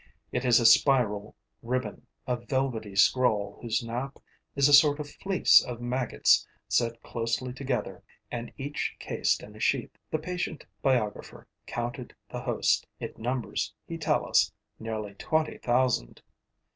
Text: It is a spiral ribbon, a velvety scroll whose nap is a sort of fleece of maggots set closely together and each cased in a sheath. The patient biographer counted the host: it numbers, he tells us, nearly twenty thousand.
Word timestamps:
It 0.31 0.45
is 0.45 0.59
a 0.59 0.65
spiral 0.65 1.35
ribbon, 1.61 2.07
a 2.25 2.35
velvety 2.35 2.95
scroll 2.95 3.59
whose 3.61 3.83
nap 3.83 4.17
is 4.55 4.67
a 4.67 4.73
sort 4.73 4.99
of 4.99 5.07
fleece 5.11 5.63
of 5.63 5.79
maggots 5.79 6.47
set 6.67 7.03
closely 7.03 7.53
together 7.53 8.01
and 8.31 8.51
each 8.57 8.95
cased 8.97 9.43
in 9.43 9.55
a 9.55 9.59
sheath. 9.59 9.95
The 10.09 10.17
patient 10.17 10.65
biographer 10.81 11.45
counted 11.67 12.15
the 12.31 12.41
host: 12.41 12.87
it 12.99 13.19
numbers, 13.19 13.75
he 13.85 13.99
tells 13.99 14.27
us, 14.29 14.53
nearly 14.79 15.13
twenty 15.13 15.59
thousand. 15.59 16.23